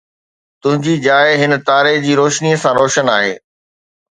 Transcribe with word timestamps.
تنهنجي 0.63 0.95
جاءِ 1.05 1.35
هن 1.41 1.63
تاري 1.67 1.93
جي 2.07 2.15
روشنيءَ 2.21 2.55
سان 2.55 2.75
روشن 2.81 3.09
آهي 3.19 3.39